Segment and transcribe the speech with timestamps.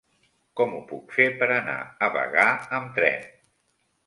[0.61, 2.47] Com ho puc fer per anar a Bagà
[2.79, 3.31] amb tren?